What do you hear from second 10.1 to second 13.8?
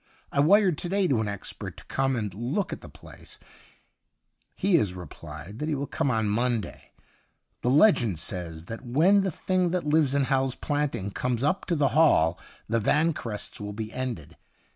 in Hal's Planting comes up to the Hall the Vanquerests will